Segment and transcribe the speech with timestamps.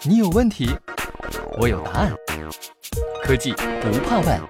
[0.00, 0.68] 你有问题，
[1.58, 2.12] 我有答案。
[3.22, 4.40] 科技不怕问。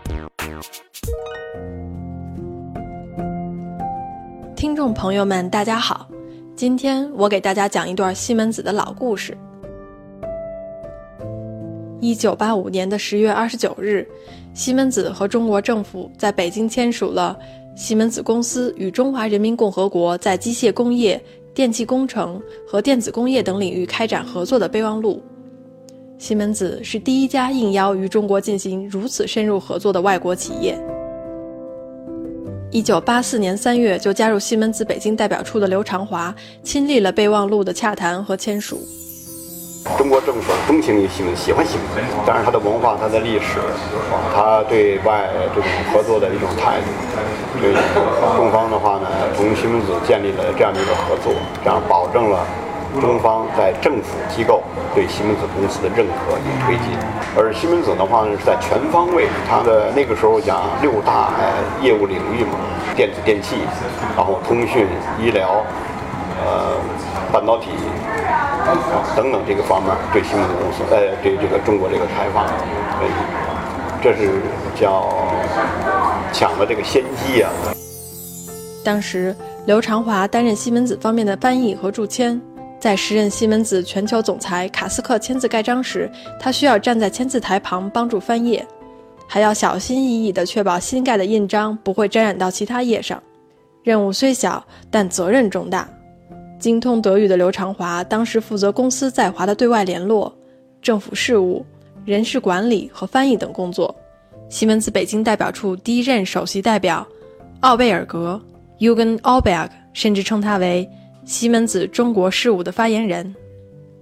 [4.54, 6.08] 听众朋友们，大家好，
[6.54, 9.36] 今天我给大家讲一段西门子的老故事。
[12.00, 14.06] 一九八五年的十月二十九日，
[14.54, 17.36] 西门子和中国政府在北京签署了
[17.76, 21.22] 西门子公司与中华人民共和国在机械工业。
[21.54, 25.22] 电气工程和电子工业等领域开展合作的备忘录。
[26.22, 30.78] 西门子是第一家应邀与中国进行如此深入合作的外国企业。
[32.70, 38.78] 一九八四年三月就加入西门子北京代表处的刘长华亲历了备忘录的洽谈和签署。
[39.98, 43.58] 中国政府钟情于西门，喜欢西门，但是它的文化、它的历史，
[44.32, 46.86] 它对外这种合作的一种态度，
[47.58, 47.74] 所以
[48.36, 51.34] 中方的话呢，同西门子建立了这样的一个合作，
[51.64, 52.46] 这样保证了
[53.00, 54.62] 中方在政府机构
[54.94, 56.96] 对西门子公司的认可与推进。
[57.36, 61.30] 而西门子的话呢，是在全方位，它的那个时候讲六大
[61.80, 62.58] 业务领域嘛，
[62.94, 63.56] 电子电器，
[64.16, 64.86] 然后通讯、
[65.18, 65.64] 医疗，
[66.44, 66.76] 呃，
[67.32, 67.70] 半导体。
[69.16, 72.46] 等等，这个方面对西门子公司，呃，对这个中国这个开放，
[74.00, 74.40] 这是
[74.78, 75.12] 叫
[76.32, 77.50] 抢了这个先机啊。
[78.84, 79.34] 当时，
[79.66, 82.40] 刘长华担任西门子方面的翻译和注签，
[82.82, 88.66] 在时任西门子全球总裁卡斯克签字盖章时，他需要站在签字台旁帮助翻页，
[89.28, 93.22] 还要小心翼翼地确保新盖的印章不会沾染到其他页上。
[93.84, 95.88] 任务虽小，但责任重大。
[96.58, 100.36] 精通德语的刘长华，当时负责公司在华的对外联络、
[100.82, 101.64] 政府事务、
[102.04, 103.94] 人事管理和翻译等工作。
[104.48, 107.06] 西门子北京代表处第一任首席代表
[107.60, 108.42] 奥贝尔格
[108.80, 110.88] （Eugen Alberg） 甚至称他为
[111.24, 113.34] 西门子中国事务的发言人。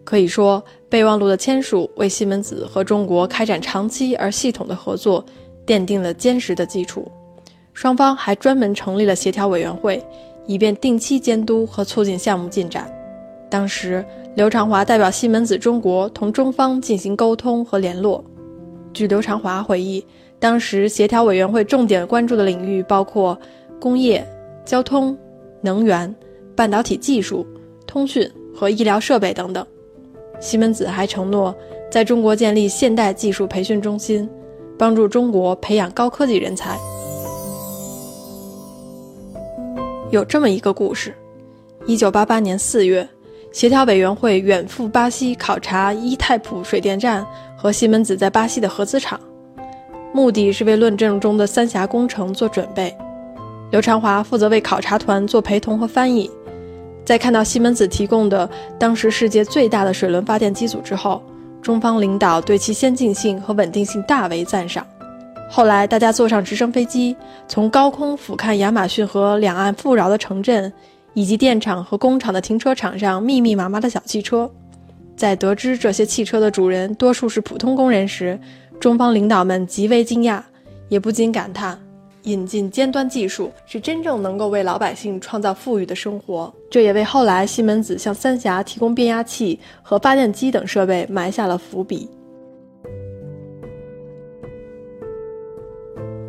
[0.05, 5.25] 可以说，备忘录的签署为西门子和中国开展长期而系统的合作
[5.67, 7.11] 奠定了坚实的基础。
[7.73, 10.03] 双方还专门成立了协调委员会。
[10.47, 12.91] 以便定期监督和促进项目进展。
[13.49, 18.25] 当时，刘长华代表西门子中国同中方进行沟通和联络。
[18.93, 20.05] 据刘长华回忆，
[20.41, 23.39] 当时协调委员会重点关注的领域包括
[23.79, 24.27] 工业、
[24.65, 25.17] 交通、
[25.61, 26.13] 能源、
[26.61, 27.47] 半导体技术、
[27.87, 29.67] 通讯和医疗设备等等。
[30.41, 31.57] 西门子还承诺
[31.91, 34.29] 在中国建立现代技术培训中心，
[34.79, 36.77] 帮助中国培养高科技人才。
[40.11, 41.15] 有这么一个故事：
[41.87, 43.09] 一九八八年四月，
[43.53, 47.27] 协调委员会远赴巴西考察伊泰普水电站
[47.57, 49.19] 和西门子在巴西的合资厂，
[50.13, 52.95] 目的是为论证中的三峡工程做准备。
[53.71, 56.31] 刘长华负责为考察团做陪同和翻译。
[57.11, 58.49] 在看到西门子提供的
[58.79, 61.21] 当时世界最大的水轮发电机组之后，
[61.61, 64.87] 中方领导对其先进性和稳定性大为赞赏。
[65.51, 67.17] 后来，大家坐上直升飞机，
[67.49, 70.73] 从高空俯瞰亚马逊河两岸富饶的城镇，
[71.13, 74.49] 以及电厂和工厂的停车场上密密麻麻的小汽车。
[75.17, 78.39] 在得知这些汽车的主人多数是普通工人时，
[78.79, 80.41] 中方领导们极为惊讶，
[80.89, 81.77] 也不禁感叹：
[82.25, 86.53] 引进尖端技术是真正能够为老百姓创造富裕的生活。
[86.71, 92.09] 这也为后来西门子向三峡提供变压器和发电机等设备埋下了伏笔。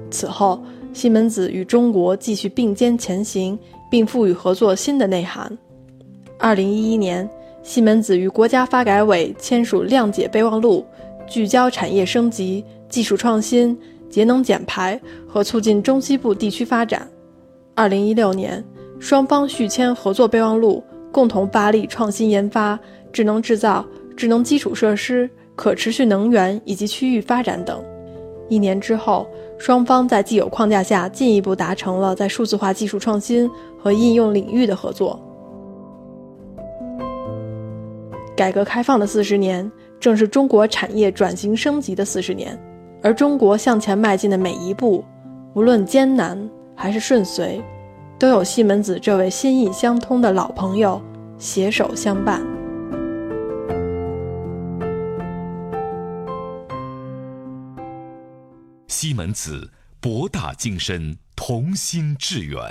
[0.10, 0.62] 此后，
[0.94, 3.58] 西门子与中国继续并肩前行，
[3.90, 5.58] 并赋予合作新的内涵。
[6.38, 7.30] 二零一一年，
[7.64, 10.86] 西门子与国家发改委签署谅解备忘录，
[11.28, 13.78] 聚焦产业升级、技术创新、
[14.12, 17.10] 节能减排和促进中西部地区发展。
[17.74, 18.64] 二零一六年，
[19.00, 22.80] 双方续签合作备忘录，共同发力创新研发、
[23.12, 23.84] 智能制造、
[24.16, 27.84] 智能基础设施、可持续能源以及区域发展等。
[28.50, 29.26] 一年之后。
[29.58, 35.22] 双方在既有框架下进一步达成了在数字化技术创新和应用领域的合作。
[38.36, 42.60] 改革开放的四十年，正是中国产业转型升级的四十年，
[43.04, 45.04] 而中国向前迈进的每一步，
[45.56, 47.62] 无论艰难还是顺遂，
[48.20, 51.02] 都有西门子这位心意相通的老朋友
[51.40, 52.42] 携手相伴。
[58.88, 62.62] 西门子，博大精深，同心致远。